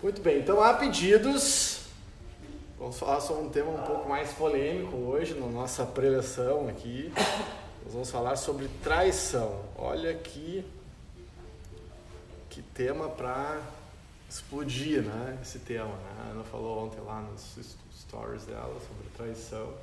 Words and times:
Muito 0.00 0.22
bem, 0.22 0.38
então 0.38 0.62
há 0.62 0.74
pedidos. 0.74 1.80
Vamos 2.78 2.96
falar 3.00 3.18
sobre 3.18 3.42
um 3.42 3.48
tema 3.48 3.72
um 3.72 3.82
pouco 3.82 4.08
mais 4.08 4.32
polêmico 4.32 4.96
hoje 4.96 5.34
na 5.34 5.48
nossa 5.48 5.84
preleção 5.84 6.68
aqui. 6.68 7.12
Nós 7.82 7.94
vamos 7.94 8.08
falar 8.08 8.36
sobre 8.36 8.68
traição. 8.80 9.60
Olha 9.76 10.14
que, 10.14 10.64
que 12.48 12.62
tema 12.62 13.08
para 13.08 13.60
explodir, 14.30 15.02
né? 15.02 15.36
Esse 15.42 15.58
tema. 15.58 15.88
Né? 15.88 16.28
A 16.28 16.30
Ana 16.30 16.44
falou 16.44 16.84
ontem 16.84 17.00
lá 17.00 17.20
nos 17.20 17.58
stories 17.92 18.44
dela 18.44 18.76
sobre 18.86 19.08
traição. 19.16 19.74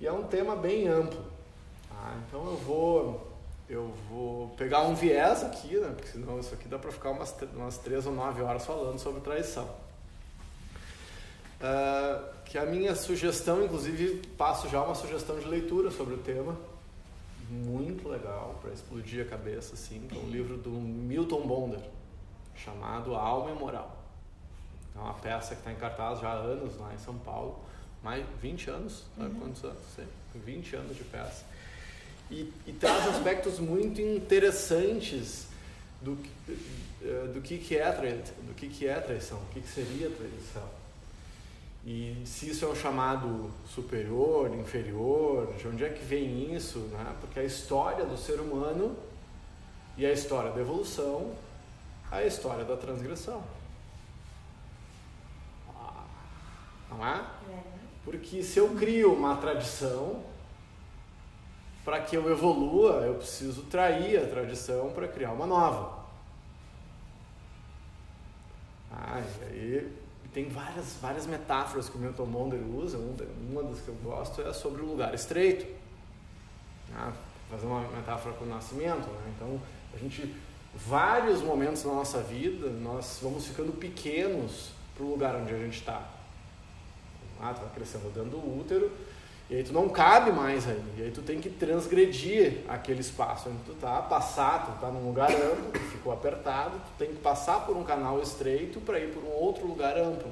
E 0.00 0.06
é 0.06 0.12
um 0.12 0.28
tema 0.28 0.54
bem 0.54 0.86
amplo. 0.86 1.24
Tá? 1.88 2.16
Então 2.24 2.46
eu 2.46 2.56
vou 2.58 3.37
eu 3.68 3.92
vou 4.08 4.48
pegar 4.50 4.82
um 4.82 4.94
viés 4.94 5.44
aqui, 5.44 5.78
né? 5.78 5.92
Porque 5.94 6.08
senão 6.08 6.40
isso 6.40 6.54
aqui 6.54 6.66
dá 6.66 6.78
para 6.78 6.90
ficar 6.90 7.10
umas, 7.10 7.34
umas 7.54 7.76
três 7.78 8.06
ou 8.06 8.12
nove 8.14 8.40
horas 8.40 8.64
falando 8.64 8.98
sobre 8.98 9.20
traição. 9.20 9.68
Uh, 11.60 12.38
que 12.44 12.56
a 12.56 12.64
minha 12.64 12.94
sugestão, 12.94 13.62
inclusive, 13.62 14.26
passo 14.38 14.68
já 14.68 14.82
uma 14.82 14.94
sugestão 14.94 15.38
de 15.38 15.46
leitura 15.46 15.90
sobre 15.90 16.14
o 16.14 16.18
tema, 16.18 16.56
muito 17.50 18.08
legal 18.08 18.58
para 18.62 18.72
explodir 18.72 19.26
a 19.26 19.28
cabeça, 19.28 19.74
assim, 19.74 20.06
é 20.10 20.18
um 20.18 20.30
livro 20.30 20.56
do 20.56 20.70
Milton 20.70 21.46
Bonder, 21.46 21.80
chamado 22.54 23.14
Alma 23.14 23.50
e 23.50 23.54
Moral. 23.54 23.96
É 24.96 24.98
uma 24.98 25.14
peça 25.14 25.54
que 25.54 25.60
está 25.60 25.72
em 25.72 25.76
cartaz 25.76 26.20
já 26.20 26.28
há 26.28 26.34
anos 26.34 26.78
lá 26.78 26.92
em 26.94 26.98
São 26.98 27.18
Paulo, 27.18 27.58
mais 28.02 28.24
20 28.40 28.70
anos, 28.70 29.04
sabe 29.16 29.30
uhum. 29.30 29.40
quantos 29.40 29.64
anos? 29.64 29.82
Sei, 29.94 30.06
20 30.34 30.76
anos 30.76 30.96
de 30.96 31.04
peça 31.04 31.44
e, 32.30 32.52
e 32.66 32.72
traz 32.72 33.06
aspectos 33.08 33.58
muito 33.58 34.00
interessantes 34.00 35.46
do, 36.00 36.18
eh, 37.02 37.28
do 37.32 37.40
que, 37.40 37.58
que 37.58 37.76
é 37.76 37.90
do 37.90 38.54
que, 38.54 38.68
que 38.68 38.86
é 38.86 38.94
traição, 39.00 39.38
o 39.38 39.46
que, 39.52 39.60
que 39.60 39.68
seria 39.68 40.10
traição. 40.10 40.68
E 41.86 42.22
se 42.26 42.50
isso 42.50 42.64
é 42.64 42.68
um 42.68 42.74
chamado 42.74 43.50
superior, 43.66 44.54
inferior, 44.54 45.54
de 45.54 45.68
onde 45.68 45.84
é 45.84 45.88
que 45.88 46.04
vem 46.04 46.54
isso? 46.54 46.80
Né? 46.80 47.16
Porque 47.20 47.40
a 47.40 47.44
história 47.44 48.04
do 48.04 48.16
ser 48.16 48.40
humano 48.40 48.96
e 49.96 50.04
a 50.04 50.12
história 50.12 50.50
da 50.50 50.60
evolução, 50.60 51.32
a 52.10 52.22
história 52.24 52.64
da 52.64 52.76
transgressão. 52.76 53.42
Ah, 55.68 56.04
não 56.90 57.06
é? 57.06 57.24
é? 57.50 57.62
Porque 58.04 58.42
se 58.42 58.58
eu 58.58 58.68
crio 58.74 59.14
uma 59.14 59.36
tradição, 59.36 60.22
para 61.88 62.00
que 62.00 62.14
eu 62.14 62.30
evolua, 62.30 62.96
eu 63.06 63.14
preciso 63.14 63.62
trair 63.62 64.22
a 64.22 64.26
tradição 64.26 64.90
para 64.90 65.08
criar 65.08 65.32
uma 65.32 65.46
nova. 65.46 66.04
Ah, 68.92 69.22
e 69.50 69.54
aí 69.54 69.92
tem 70.34 70.50
várias, 70.50 70.98
várias 71.00 71.26
metáforas 71.26 71.88
que 71.88 71.96
o 71.96 71.98
Milton 71.98 72.26
Monder 72.26 72.60
usa. 72.60 72.98
Uma 72.98 73.62
das 73.62 73.80
que 73.80 73.88
eu 73.88 73.94
gosto 74.04 74.42
é 74.42 74.52
sobre 74.52 74.82
o 74.82 74.84
lugar 74.84 75.14
estreito. 75.14 75.64
Ah, 76.94 77.10
fazer 77.50 77.64
uma 77.64 77.80
metáfora 77.80 78.34
com 78.34 78.44
o 78.44 78.48
nascimento. 78.48 79.08
Né? 79.08 79.32
Então, 79.34 79.58
a 79.94 79.96
gente, 79.96 80.36
vários 80.74 81.40
momentos 81.40 81.84
na 81.84 81.94
nossa 81.94 82.20
vida, 82.20 82.68
nós 82.68 83.18
vamos 83.22 83.46
ficando 83.46 83.72
pequenos 83.72 84.72
para 84.94 85.06
o 85.06 85.10
lugar 85.10 85.34
onde 85.36 85.54
a 85.54 85.58
gente 85.58 85.78
está. 85.78 86.06
Ah, 87.40 87.52
vai 87.52 87.70
crescendo 87.74 88.12
dentro 88.12 88.38
do 88.38 88.60
útero 88.60 88.92
e 89.50 89.56
aí 89.56 89.64
tu 89.64 89.72
não 89.72 89.88
cabe 89.88 90.30
mais 90.30 90.68
aí. 90.68 90.82
E 90.98 91.02
aí 91.02 91.10
tu 91.10 91.22
tem 91.22 91.40
que 91.40 91.48
transgredir 91.48 92.58
aquele 92.68 93.00
espaço 93.00 93.48
onde 93.48 93.62
tu 93.64 93.72
tá, 93.74 94.02
passar, 94.02 94.66
tu 94.66 94.80
tá 94.80 94.88
num 94.88 95.06
lugar 95.06 95.30
amplo, 95.30 95.72
que 95.72 95.78
ficou 95.78 96.12
apertado, 96.12 96.78
tu 96.78 96.98
tem 96.98 97.08
que 97.08 97.20
passar 97.20 97.64
por 97.64 97.74
um 97.76 97.82
canal 97.82 98.20
estreito 98.20 98.78
para 98.80 98.98
ir 98.98 99.12
por 99.12 99.24
um 99.24 99.32
outro 99.32 99.66
lugar 99.66 99.96
amplo. 99.96 100.30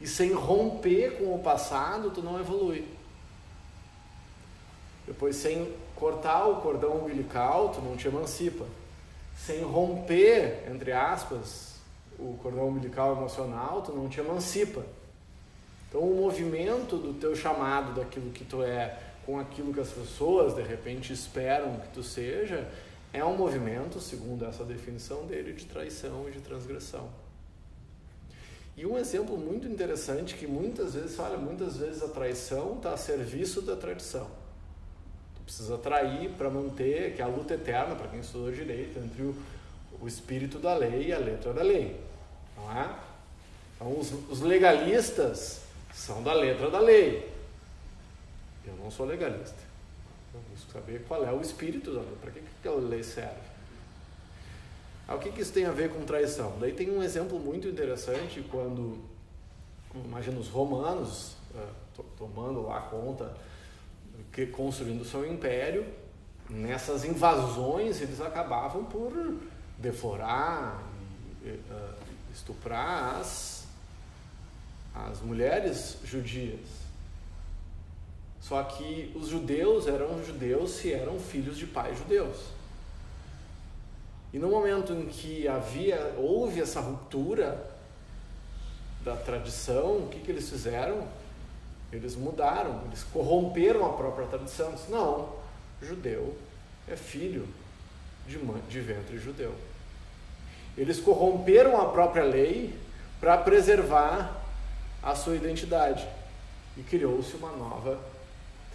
E 0.00 0.06
sem 0.06 0.32
romper 0.32 1.18
com 1.18 1.34
o 1.34 1.40
passado, 1.40 2.10
tu 2.10 2.22
não 2.22 2.40
evolui. 2.40 2.86
Depois, 5.06 5.36
sem 5.36 5.70
cortar 5.94 6.46
o 6.46 6.60
cordão 6.60 6.98
umbilical, 6.98 7.70
tu 7.70 7.80
não 7.82 7.96
te 7.96 8.08
emancipa. 8.08 8.64
Sem 9.36 9.62
romper, 9.62 10.64
entre 10.70 10.92
aspas, 10.92 11.74
o 12.18 12.38
cordão 12.42 12.68
umbilical 12.68 13.12
emocional, 13.12 13.82
tu 13.82 13.92
não 13.92 14.08
te 14.08 14.20
emancipa. 14.20 14.84
Então, 15.88 16.02
o 16.02 16.14
movimento 16.14 16.96
do 16.96 17.14
teu 17.14 17.34
chamado, 17.34 17.94
daquilo 17.94 18.30
que 18.30 18.44
tu 18.44 18.62
é, 18.62 18.98
com 19.24 19.38
aquilo 19.38 19.72
que 19.72 19.80
as 19.80 19.90
pessoas 19.90 20.54
de 20.54 20.62
repente 20.62 21.12
esperam 21.12 21.80
que 21.80 21.88
tu 21.88 22.02
seja, 22.02 22.68
é 23.12 23.24
um 23.24 23.36
movimento, 23.36 24.00
segundo 24.00 24.44
essa 24.44 24.64
definição 24.64 25.26
dele, 25.26 25.54
de 25.54 25.64
traição 25.64 26.28
e 26.28 26.32
de 26.32 26.40
transgressão. 26.40 27.08
E 28.76 28.86
um 28.86 28.96
exemplo 28.96 29.36
muito 29.36 29.66
interessante 29.66 30.34
que 30.34 30.46
muitas 30.46 30.94
vezes, 30.94 31.18
olha, 31.18 31.36
muitas 31.36 31.78
vezes 31.78 32.02
a 32.02 32.08
traição 32.08 32.76
está 32.76 32.92
a 32.92 32.96
serviço 32.96 33.62
da 33.62 33.74
tradição. 33.74 34.28
Tu 35.34 35.42
precisa 35.42 35.76
trair 35.78 36.30
para 36.38 36.48
manter, 36.48 37.14
que 37.14 37.22
é 37.22 37.24
a 37.24 37.28
luta 37.28 37.54
eterna, 37.54 37.96
para 37.96 38.08
quem 38.08 38.20
estudou 38.20 38.52
direito, 38.52 38.98
entre 38.98 39.22
o, 39.22 39.34
o 40.00 40.06
espírito 40.06 40.58
da 40.58 40.76
lei 40.76 41.08
e 41.08 41.12
a 41.12 41.18
letra 41.18 41.52
da 41.52 41.62
lei. 41.62 41.98
Não 42.56 42.70
é? 42.70 42.94
Então, 43.74 43.98
os, 43.98 44.12
os 44.30 44.40
legalistas 44.42 45.67
são 45.98 46.22
da 46.22 46.32
letra 46.32 46.70
da 46.70 46.78
lei. 46.78 47.28
Eu 48.64 48.74
não 48.76 48.90
sou 48.90 49.04
legalista. 49.04 49.58
Eu 50.32 50.40
busco 50.50 50.70
saber 50.70 51.04
qual 51.08 51.24
é 51.24 51.32
o 51.32 51.40
espírito 51.40 51.92
da 51.92 52.00
lei, 52.00 52.16
para 52.20 52.30
que, 52.30 52.40
que 52.40 52.46
aquela 52.60 52.80
lei 52.80 53.02
serve. 53.02 53.48
Ah, 55.08 55.16
o 55.16 55.18
que, 55.18 55.32
que 55.32 55.40
isso 55.40 55.52
tem 55.52 55.64
a 55.64 55.72
ver 55.72 55.90
com 55.90 56.04
traição? 56.04 56.56
Daí 56.60 56.72
tem 56.72 56.90
um 56.90 57.02
exemplo 57.02 57.38
muito 57.40 57.66
interessante 57.66 58.46
quando, 58.48 59.02
imagina 60.04 60.38
os 60.38 60.48
romanos 60.48 61.34
uh, 61.54 62.02
tomando 62.16 62.62
lá 62.62 62.82
conta, 62.82 63.34
que, 64.32 64.46
construindo 64.46 65.04
seu 65.04 65.26
império, 65.28 65.84
nessas 66.48 67.04
invasões 67.04 68.00
eles 68.00 68.20
acabavam 68.20 68.84
por 68.84 69.12
deforar, 69.78 70.80
uh, 71.42 71.94
estuprar 72.32 73.16
as 73.16 73.57
as 74.94 75.20
mulheres 75.20 75.98
judias. 76.04 76.60
Só 78.40 78.62
que 78.62 79.12
os 79.14 79.28
judeus 79.28 79.86
eram 79.86 80.24
judeus 80.24 80.70
se 80.72 80.92
eram 80.92 81.18
filhos 81.18 81.56
de 81.56 81.66
pais 81.66 81.98
judeus. 81.98 82.36
E 84.32 84.38
no 84.38 84.48
momento 84.48 84.92
em 84.92 85.06
que 85.06 85.48
havia, 85.48 86.14
houve 86.16 86.60
essa 86.60 86.80
ruptura 86.80 87.66
da 89.04 89.16
tradição, 89.16 89.98
o 89.98 90.08
que, 90.08 90.20
que 90.20 90.30
eles 90.30 90.48
fizeram? 90.48 91.06
Eles 91.92 92.14
mudaram, 92.14 92.82
eles 92.86 93.02
corromperam 93.04 93.86
a 93.86 93.92
própria 93.94 94.26
tradição. 94.26 94.72
Disse, 94.72 94.90
não, 94.90 95.32
judeu 95.82 96.36
é 96.86 96.96
filho 96.96 97.48
de, 98.26 98.38
mãe, 98.38 98.62
de 98.68 98.80
ventre 98.80 99.18
judeu. 99.18 99.54
Eles 100.76 101.00
corromperam 101.00 101.80
a 101.80 101.86
própria 101.86 102.22
lei 102.22 102.74
para 103.20 103.36
preservar 103.38 104.37
a 105.02 105.14
sua 105.14 105.36
identidade 105.36 106.06
e 106.76 106.82
criou-se 106.82 107.34
uma 107.36 107.52
nova 107.52 107.98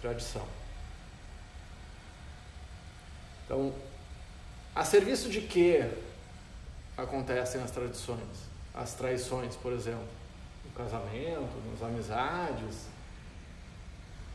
tradição. 0.00 0.46
Então, 3.44 3.72
a 4.74 4.84
serviço 4.84 5.28
de 5.28 5.42
que 5.42 5.80
acontecem 6.96 7.62
as 7.62 7.70
tradições? 7.70 8.54
As 8.74 8.94
traições, 8.94 9.54
por 9.56 9.72
exemplo, 9.72 10.06
no 10.64 10.70
casamento, 10.72 11.52
nas 11.70 11.82
amizades. 11.82 12.86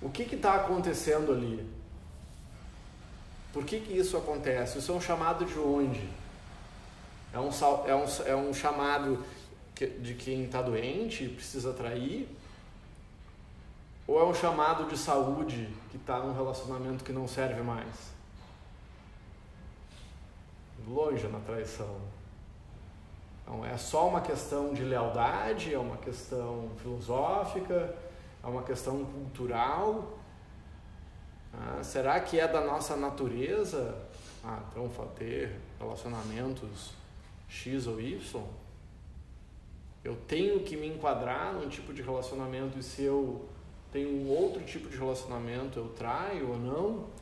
O 0.02 0.10
que 0.10 0.24
está 0.24 0.56
acontecendo 0.56 1.32
ali? 1.32 1.68
Por 3.52 3.66
que, 3.66 3.80
que 3.80 3.98
isso 3.98 4.16
acontece? 4.16 4.78
Isso 4.78 4.92
é 4.92 4.96
um 4.96 5.02
chamado 5.02 5.44
de 5.44 5.58
onde? 5.60 6.08
É 7.34 7.40
um, 7.40 7.50
é 7.86 7.96
um, 7.96 8.06
é 8.26 8.36
um 8.36 8.54
chamado 8.54 9.24
de 9.88 10.14
quem 10.14 10.46
está 10.46 10.62
doente 10.62 11.26
e 11.26 11.30
precisa 11.30 11.74
trair? 11.74 12.28
Ou 14.08 14.20
é 14.20 14.26
um 14.26 14.34
chamado 14.34 14.90
de 14.90 14.98
saúde 14.98 15.70
que 15.92 15.98
está 15.98 16.20
num 16.20 16.34
relacionamento 16.34 17.04
que 17.04 17.12
não 17.12 17.28
serve 17.28 17.62
mais? 17.62 18.12
Longe 20.88 21.28
na 21.28 21.40
traição. 21.40 21.98
Então, 23.44 23.66
é 23.66 23.78
só 23.78 24.08
uma 24.08 24.22
questão 24.22 24.74
de 24.74 24.84
lealdade, 24.84 25.74
é 25.74 25.78
uma 25.78 25.98
questão 25.98 26.70
filosófica, 26.82 27.96
é 28.44 28.48
uma 28.48 28.64
questão 28.64 29.06
cultural. 29.06 30.18
Ah, 31.54 31.84
será 31.84 32.20
que 32.20 32.40
é 32.40 32.48
da 32.48 32.62
nossa 32.62 32.96
natureza 32.96 33.96
ah, 34.44 34.60
então 34.72 34.90
ter 35.16 35.60
relacionamentos 35.80 36.94
X 37.48 37.88
ou 37.88 38.00
Y? 38.00 38.44
Eu 40.04 40.16
tenho 40.28 40.62
que 40.62 40.78
me 40.78 40.88
enquadrar 40.88 41.54
num 41.54 41.68
tipo 41.68 41.94
de 41.94 42.02
relacionamento 42.02 42.80
e 42.80 42.84
se 42.84 43.04
eu 43.04 43.48
tenho 43.92 44.10
um 44.10 44.30
outro 44.30 44.64
tipo 44.64 44.90
de 44.90 44.98
relacionamento, 44.98 45.80
eu 45.80 45.90
traio 45.90 46.52
ou 46.52 46.58
não? 46.58 47.20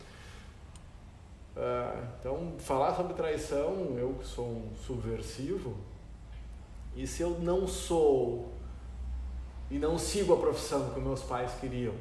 Uh, 1.55 2.07
então, 2.19 2.53
falar 2.59 2.95
sobre 2.95 3.15
traição, 3.15 3.97
eu 3.97 4.13
que 4.19 4.27
sou 4.27 4.45
um 4.45 4.75
subversivo, 4.75 5.75
E 6.95 7.05
se 7.05 7.21
eu 7.21 7.39
não 7.39 7.67
sou 7.67 8.51
e 9.69 9.77
não 9.77 9.97
sigo 9.97 10.33
a 10.33 10.37
profissão 10.37 10.91
que 10.91 10.99
meus 10.99 11.21
pais 11.23 11.51
queriam? 11.59 11.93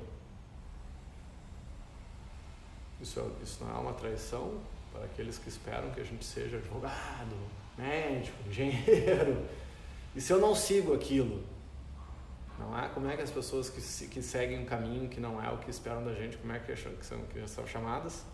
Isso, 3.01 3.21
isso 3.43 3.65
não 3.65 3.77
é 3.77 3.79
uma 3.79 3.93
traição 3.93 4.59
para 4.93 5.05
aqueles 5.05 5.37
que 5.39 5.49
esperam 5.49 5.91
que 5.91 6.01
a 6.01 6.05
gente 6.05 6.25
seja 6.25 6.57
advogado, 6.57 7.37
médico, 7.77 8.37
engenheiro. 8.49 9.45
E 10.17 10.21
se 10.21 10.33
eu 10.33 10.41
não 10.41 10.55
sigo 10.55 10.95
aquilo? 10.95 11.45
Não 12.59 12.77
é? 12.79 12.89
Como 12.89 13.07
é 13.07 13.15
que 13.15 13.23
as 13.23 13.31
pessoas 13.31 13.69
que, 13.69 14.09
que 14.09 14.23
seguem 14.23 14.61
um 14.61 14.65
caminho 14.65 15.11
que 15.11 15.21
não 15.21 15.43
é 15.43 15.53
o 15.53 15.59
que 15.59 15.71
esperam 15.71 16.03
da 16.03 16.15
gente, 16.15 16.39
como 16.39 16.53
é 16.55 16.59
que, 16.59 16.73
que, 16.73 17.07
são, 17.07 17.21
que 17.27 17.47
são 17.47 17.67
chamadas? 17.67 18.25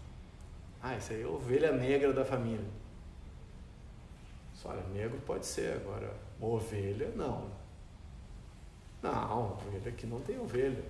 Ah, 0.81 0.96
isso 0.96 1.12
aí 1.12 1.23
é 1.23 1.26
ovelha 1.26 1.73
negra 1.73 2.12
da 2.12 2.25
família. 2.25 2.64
Olha, 4.64 4.81
negro 4.94 5.20
pode 5.26 5.44
ser, 5.44 5.75
agora 5.75 6.14
ovelha 6.40 7.11
não. 7.17 7.50
Não, 9.02 9.55
ovelha 9.55 9.88
aqui 9.88 10.06
não 10.06 10.20
tem 10.20 10.38
ovelha. 10.38 10.85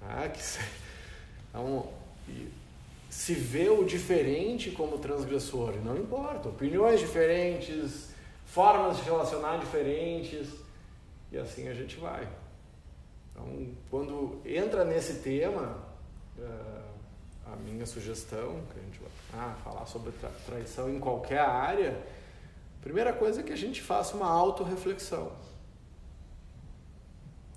Ah, 0.00 0.26
que 0.30 0.40
então, 1.50 1.90
se 3.10 3.34
vê 3.34 3.68
o 3.68 3.84
diferente 3.84 4.70
como 4.70 4.98
transgressor, 4.98 5.74
não 5.84 5.96
importa, 5.98 6.48
opiniões 6.48 7.00
diferentes, 7.00 8.15
formas 8.46 8.96
de 8.96 9.02
relacionar 9.02 9.58
diferentes, 9.58 10.48
e 11.30 11.36
assim 11.36 11.68
a 11.68 11.74
gente 11.74 11.96
vai. 11.96 12.26
Então, 13.32 13.68
quando 13.90 14.40
entra 14.44 14.84
nesse 14.84 15.16
tema, 15.20 15.76
uh, 16.38 17.52
a 17.52 17.56
minha 17.56 17.84
sugestão, 17.84 18.62
que 18.72 18.80
a 18.80 18.82
gente 18.82 18.98
vai 18.98 19.10
ah, 19.34 19.54
falar 19.62 19.86
sobre 19.86 20.10
tra 20.12 20.30
traição 20.46 20.88
em 20.88 20.98
qualquer 20.98 21.40
área, 21.40 22.00
primeira 22.80 23.12
coisa 23.12 23.40
é 23.40 23.42
que 23.42 23.52
a 23.52 23.56
gente 23.56 23.82
faça 23.82 24.16
uma 24.16 24.28
autorreflexão. 24.28 25.30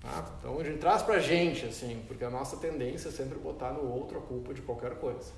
Tá? 0.02 0.30
Então 0.38 0.58
a 0.58 0.64
gente 0.64 0.78
traz 0.78 1.02
pra 1.02 1.18
gente, 1.18 1.66
assim, 1.66 2.02
porque 2.06 2.24
a 2.24 2.30
nossa 2.30 2.56
tendência 2.56 3.08
é 3.08 3.12
sempre 3.12 3.38
botar 3.38 3.72
no 3.72 3.90
outro 3.90 4.18
a 4.18 4.22
culpa 4.22 4.52
de 4.52 4.62
qualquer 4.62 4.96
coisa. 4.96 5.32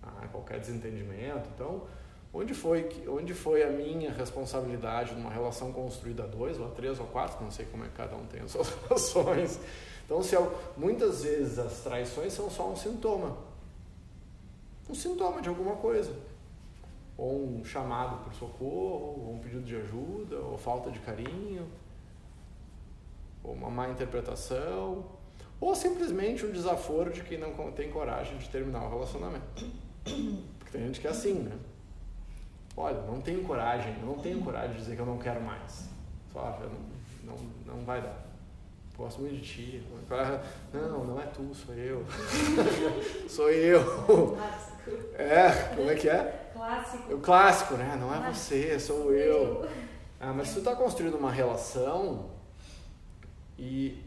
Tá? 0.00 0.28
Qualquer 0.30 0.60
desentendimento. 0.60 1.48
Então, 1.54 1.86
onde 2.32 2.54
foi, 2.54 2.88
onde 3.08 3.34
foi 3.34 3.62
a 3.62 3.70
minha 3.70 4.12
responsabilidade 4.12 5.14
numa 5.14 5.30
relação 5.30 5.72
construída 5.72 6.24
a 6.24 6.26
dois, 6.26 6.58
ou 6.58 6.66
a 6.66 6.70
três, 6.70 6.98
ou 6.98 7.06
a 7.06 7.08
quatro, 7.08 7.42
não 7.42 7.50
sei 7.50 7.66
como 7.66 7.84
é 7.84 7.88
que 7.88 7.94
cada 7.94 8.16
um 8.16 8.26
tem 8.26 8.40
as 8.40 8.50
suas 8.50 8.68
relações. 8.88 9.60
Então, 10.04 10.22
se 10.22 10.34
eu, 10.34 10.52
muitas 10.76 11.22
vezes 11.22 11.58
as 11.58 11.80
traições 11.80 12.32
são 12.32 12.50
só 12.50 12.70
um 12.70 12.76
sintoma. 12.76 13.36
Um 14.88 14.94
sintoma 14.94 15.40
de 15.40 15.48
alguma 15.48 15.76
coisa. 15.76 16.14
Ou 17.16 17.44
um 17.44 17.64
chamado 17.64 18.24
por 18.24 18.34
socorro, 18.34 19.26
ou 19.26 19.34
um 19.34 19.38
pedido 19.38 19.62
de 19.62 19.76
ajuda, 19.76 20.38
ou 20.38 20.58
falta 20.58 20.90
de 20.90 20.98
carinho 21.00 21.66
ou 23.42 23.54
uma 23.54 23.70
má 23.70 23.88
interpretação, 23.88 25.04
ou 25.60 25.74
simplesmente 25.74 26.44
um 26.44 26.52
desaforo 26.52 27.12
de 27.12 27.22
quem 27.22 27.38
não 27.38 27.72
tem 27.72 27.90
coragem 27.90 28.36
de 28.38 28.48
terminar 28.48 28.84
o 28.84 28.90
relacionamento. 28.90 29.44
Porque 30.58 30.72
tem 30.72 30.86
gente 30.86 31.00
que 31.00 31.06
é 31.06 31.10
assim, 31.10 31.34
né? 31.34 31.56
Olha, 32.76 33.00
não 33.02 33.20
tenho 33.20 33.42
coragem, 33.42 33.94
não 34.02 34.14
tenho 34.18 34.40
coragem 34.42 34.72
de 34.72 34.78
dizer 34.78 34.96
que 34.96 35.02
eu 35.02 35.06
não 35.06 35.18
quero 35.18 35.40
mais. 35.42 35.88
Só, 36.32 36.58
não, 37.24 37.34
não, 37.34 37.76
não 37.76 37.84
vai 37.84 38.00
dar. 38.00 38.32
Gosto 38.96 39.20
muito 39.20 39.36
de 39.36 39.42
ti. 39.42 39.82
Não, 40.72 41.04
não 41.04 41.20
é 41.20 41.24
tu, 41.24 41.54
sou 41.54 41.74
eu. 41.74 42.04
sou 43.28 43.50
eu. 43.50 44.36
Clássico. 44.36 44.90
É, 45.14 45.74
como 45.74 45.90
é 45.90 45.94
que 45.94 46.08
é? 46.08 46.50
Clássico. 46.52 47.14
O 47.14 47.18
clássico, 47.18 47.74
né? 47.74 47.96
Não 47.98 48.14
é 48.14 48.32
você, 48.32 48.78
sou 48.78 49.12
eu. 49.12 49.66
Ah, 50.20 50.32
mas 50.32 50.48
se 50.48 50.54
tu 50.54 50.58
está 50.58 50.76
construindo 50.76 51.16
uma 51.16 51.32
relação, 51.32 52.30
e 53.58 54.02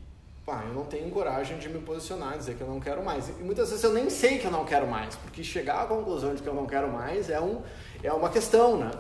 pá, 0.46 0.64
eu 0.68 0.74
não 0.74 0.86
tenho 0.86 1.10
coragem 1.10 1.58
de 1.58 1.68
me 1.68 1.80
posicionar, 1.80 2.38
dizer 2.38 2.56
que 2.56 2.62
eu 2.62 2.68
não 2.68 2.80
quero 2.80 3.04
mais. 3.04 3.28
E 3.28 3.44
muitas 3.44 3.70
vezes 3.70 3.84
eu 3.84 3.92
nem 3.92 4.10
sei 4.10 4.38
que 4.38 4.46
eu 4.46 4.52
não 4.52 4.64
quero 4.64 4.88
mais, 4.88 5.16
porque 5.16 5.44
chegar 5.44 5.82
à 5.82 5.88
conclusão 5.88 6.36
de 6.36 6.42
que 6.42 6.48
eu 6.48 6.54
não 6.54 6.68
quero 6.68 6.92
mais 6.92 7.30
é, 7.30 7.40
um, 7.42 7.62
é 8.04 8.12
uma 8.12 8.30
questão, 8.30 8.78
né? 8.78 8.92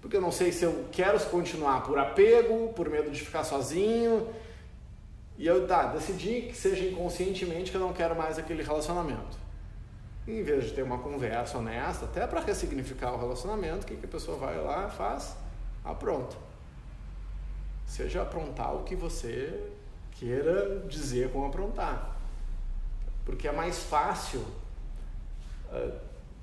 Porque 0.00 0.16
eu 0.16 0.20
não 0.20 0.32
sei 0.32 0.52
se 0.52 0.64
eu 0.64 0.86
quero 0.92 1.18
continuar 1.26 1.82
por 1.82 1.98
apego, 1.98 2.72
por 2.74 2.88
medo 2.88 3.10
de 3.10 3.20
ficar 3.20 3.44
sozinho. 3.44 4.28
E 5.36 5.46
eu 5.46 5.66
tá, 5.66 5.86
decidi 5.86 6.42
que 6.42 6.56
seja 6.56 6.84
inconscientemente 6.84 7.70
que 7.70 7.76
eu 7.76 7.80
não 7.80 7.92
quero 7.92 8.16
mais 8.16 8.38
aquele 8.38 8.62
relacionamento. 8.62 9.36
Em 10.26 10.42
vez 10.42 10.66
de 10.66 10.72
ter 10.72 10.82
uma 10.82 10.98
conversa 10.98 11.58
honesta, 11.58 12.04
até 12.04 12.26
para 12.26 12.40
ressignificar 12.40 13.12
o 13.12 13.18
relacionamento, 13.18 13.84
o 13.84 13.86
que, 13.86 13.96
que 13.96 14.04
a 14.04 14.08
pessoa 14.08 14.36
vai 14.36 14.56
lá 14.58 14.88
faz? 14.88 15.36
Pronto 15.98 16.48
seja 17.88 18.22
aprontar 18.22 18.74
o 18.76 18.84
que 18.84 18.94
você 18.94 19.72
queira 20.12 20.80
dizer 20.86 21.32
com 21.32 21.46
aprontar. 21.46 22.16
Porque 23.24 23.48
é 23.48 23.52
mais 23.52 23.82
fácil, 23.82 24.44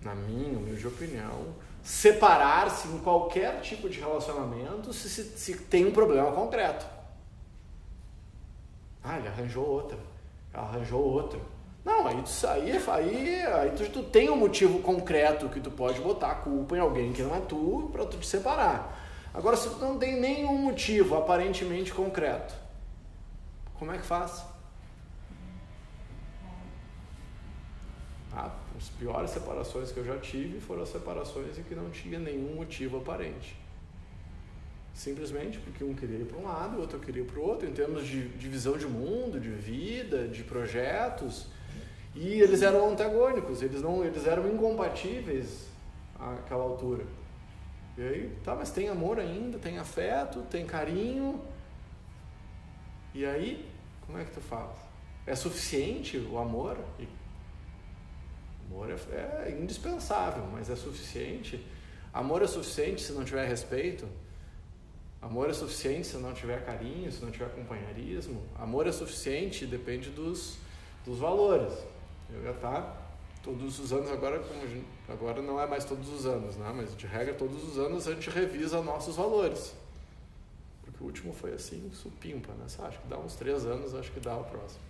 na 0.05 0.13
minha 0.13 0.57
humilde 0.57 0.87
opinião, 0.87 1.55
separar-se 1.83 2.87
em 2.87 2.99
qualquer 2.99 3.59
tipo 3.61 3.89
de 3.89 3.99
relacionamento 3.99 4.93
se, 4.93 5.09
se, 5.09 5.23
se, 5.23 5.57
tem 5.57 5.85
um 5.85 5.91
problema 5.91 6.31
concreto. 6.31 6.85
Ah, 9.03 9.17
ele 9.17 9.27
arranjou 9.27 9.65
outra, 9.67 9.97
ela 10.53 10.67
arranjou 10.67 11.01
outra. 11.01 11.39
Não, 11.83 12.07
aí, 12.07 12.23
aí, 12.49 12.77
aí, 12.87 13.41
aí 13.45 13.71
tu, 13.71 13.89
tu 13.89 14.03
tem 14.03 14.29
um 14.29 14.35
motivo 14.35 14.79
concreto 14.79 15.49
que 15.49 15.59
tu 15.59 15.69
pode 15.69 15.99
botar 16.01 16.31
a 16.31 16.35
culpa 16.35 16.75
em 16.75 16.79
alguém 16.79 17.11
que 17.11 17.21
não 17.21 17.35
é 17.35 17.41
tu 17.41 17.89
para 17.91 18.05
tu 18.05 18.17
te 18.17 18.25
separar. 18.25 19.03
Agora, 19.33 19.57
se 19.57 19.69
tu 19.69 19.77
não 19.79 19.97
tem 19.99 20.19
nenhum 20.19 20.57
motivo 20.57 21.15
aparentemente 21.15 21.93
concreto, 21.93 22.55
como 23.77 23.91
é 23.91 23.97
que 23.97 24.05
faz? 24.05 24.43
Ah, 28.33 28.49
as 28.77 28.89
piores 28.89 29.31
separações 29.31 29.91
que 29.91 29.97
eu 29.97 30.05
já 30.05 30.17
tive 30.17 30.59
foram 30.59 30.83
as 30.83 30.89
separações 30.89 31.57
em 31.57 31.63
que 31.63 31.75
não 31.75 31.89
tinha 31.89 32.19
nenhum 32.19 32.55
motivo 32.55 32.97
aparente. 32.97 33.55
Simplesmente 34.93 35.57
porque 35.59 35.83
um 35.83 35.93
queria 35.93 36.19
ir 36.19 36.25
para 36.25 36.37
um 36.37 36.43
lado, 36.43 36.77
o 36.77 36.81
outro 36.81 36.99
queria 36.99 37.21
ir 37.21 37.25
para 37.25 37.39
o 37.39 37.43
outro, 37.43 37.67
em 37.67 37.73
termos 37.73 38.07
de, 38.07 38.29
de 38.29 38.47
visão 38.47 38.77
de 38.77 38.85
mundo, 38.85 39.39
de 39.39 39.49
vida, 39.49 40.27
de 40.27 40.43
projetos. 40.43 41.47
E 42.13 42.27
eles 42.41 42.61
eram 42.61 42.89
antagônicos, 42.89 43.61
eles, 43.61 43.81
não, 43.81 44.03
eles 44.03 44.25
eram 44.25 44.47
incompatíveis 44.47 45.67
àquela 46.17 46.63
altura. 46.63 47.05
E 47.97 48.01
aí, 48.01 48.37
tá, 48.43 48.55
mas 48.55 48.71
tem 48.71 48.87
amor 48.87 49.19
ainda, 49.19 49.57
tem 49.57 49.77
afeto, 49.77 50.41
tem 50.49 50.65
carinho. 50.65 51.41
E 53.13 53.25
aí, 53.25 53.65
como 54.05 54.17
é 54.17 54.23
que 54.23 54.31
tu 54.31 54.41
faz? 54.41 54.71
É 55.25 55.35
suficiente 55.35 56.17
o 56.17 56.37
amor? 56.37 56.77
E 56.99 57.07
amor 58.69 58.89
é, 58.89 59.49
é 59.49 59.57
indispensável, 59.59 60.43
mas 60.51 60.69
é 60.69 60.75
suficiente. 60.75 61.65
Amor 62.13 62.41
é 62.41 62.47
suficiente 62.47 63.01
se 63.01 63.11
não 63.11 63.23
tiver 63.23 63.47
respeito. 63.47 64.07
Amor 65.21 65.49
é 65.49 65.53
suficiente 65.53 66.07
se 66.07 66.17
não 66.17 66.33
tiver 66.33 66.63
carinho, 66.63 67.11
se 67.11 67.23
não 67.23 67.31
tiver 67.31 67.49
companheirismo. 67.49 68.41
Amor 68.57 68.87
é 68.87 68.91
suficiente, 68.91 69.65
depende 69.65 70.09
dos, 70.09 70.57
dos 71.05 71.19
valores. 71.19 71.73
Eu 72.33 72.43
já 72.43 72.53
tá 72.53 73.05
todos 73.45 73.79
os 73.79 73.93
anos 73.93 74.11
agora 74.11 74.41
gente, 74.67 74.87
agora 75.07 75.39
não 75.39 75.61
é 75.61 75.67
mais 75.67 75.85
todos 75.85 76.09
os 76.09 76.25
anos 76.25 76.55
né 76.55 76.73
mas 76.75 76.97
de 76.97 77.05
regra 77.05 77.35
todos 77.35 77.63
os 77.63 77.77
anos 77.77 78.07
a 78.07 78.13
gente 78.13 78.27
revisa 78.31 78.81
nossos 78.81 79.15
valores 79.15 79.75
porque 80.83 81.03
o 81.03 81.05
último 81.05 81.31
foi 81.31 81.53
assim 81.53 81.91
supimpa 81.93 82.51
né 82.53 82.65
acha 82.65 82.97
que 82.97 83.07
dá 83.07 83.19
uns 83.19 83.35
três 83.35 83.63
anos 83.63 83.93
acho 83.93 84.11
que 84.11 84.19
dá 84.19 84.35
o 84.35 84.43
próximo 84.45 84.81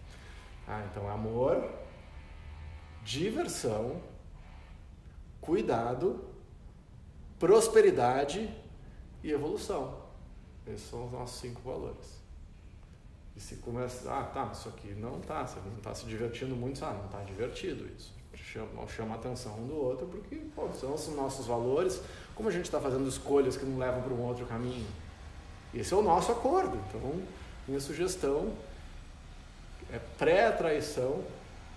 ah 0.65 0.87
então 0.89 1.09
amor 1.09 1.69
diversão 3.05 4.01
cuidado 5.39 6.25
prosperidade 7.39 8.53
e 9.23 9.31
evolução 9.31 10.03
esses 10.67 10.89
são 10.89 11.05
os 11.05 11.11
nossos 11.13 11.39
cinco 11.39 11.61
valores 11.61 12.19
e 13.37 13.39
se 13.39 13.57
começa, 13.57 14.09
ah, 14.11 14.23
tá, 14.23 14.49
isso 14.51 14.67
aqui 14.67 14.93
não 14.95 15.21
tá, 15.21 15.45
você 15.45 15.59
não 15.59 15.77
está 15.77 15.93
se 15.93 16.05
divertindo 16.05 16.55
muito, 16.55 16.83
ah, 16.83 16.93
não 16.93 17.05
está 17.05 17.21
divertido 17.21 17.85
isso 17.95 18.13
chama, 18.55 18.87
chama 18.87 19.15
a 19.15 19.17
atenção 19.17 19.53
um 19.59 19.67
do 19.67 19.75
outro, 19.75 20.07
porque 20.07 20.35
pô, 20.55 20.69
são 20.73 20.93
os 20.93 21.07
nossos 21.09 21.45
valores, 21.45 22.01
como 22.33 22.49
a 22.49 22.51
gente 22.51 22.65
está 22.65 22.79
fazendo 22.79 23.07
escolhas 23.07 23.57
que 23.57 23.65
não 23.65 23.77
levam 23.77 24.01
para 24.01 24.13
um 24.13 24.21
outro 24.21 24.45
caminho. 24.45 24.87
Esse 25.73 25.93
é 25.93 25.97
o 25.97 26.01
nosso 26.01 26.31
acordo. 26.31 26.77
Então, 26.87 27.21
minha 27.67 27.79
sugestão 27.79 28.53
é 29.91 29.99
pré-traição 30.17 31.23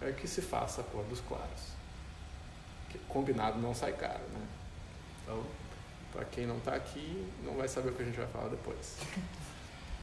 é 0.00 0.12
que 0.12 0.28
se 0.28 0.40
faça 0.40 0.81
acordos 0.81 1.21
claros. 1.26 1.73
Que 2.90 2.99
combinado 3.00 3.59
não 3.59 3.75
sai 3.75 3.93
caro, 3.93 4.25
né? 4.33 4.47
Então, 5.23 5.45
para 6.12 6.25
quem 6.25 6.47
não 6.47 6.59
está 6.59 6.75
aqui, 6.75 7.31
não 7.45 7.55
vai 7.55 7.69
saber 7.69 7.90
o 7.90 7.93
que 7.95 8.02
a 8.02 8.05
gente 8.07 8.19
vai 8.19 8.26
falar 8.28 8.49
depois. 8.49 8.97